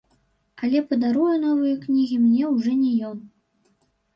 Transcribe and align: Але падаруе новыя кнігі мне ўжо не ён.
Але 0.67 0.79
падаруе 0.93 1.35
новыя 1.43 1.75
кнігі 1.83 2.17
мне 2.25 2.43
ўжо 2.57 2.71
не 2.83 2.91
ён. 3.11 3.17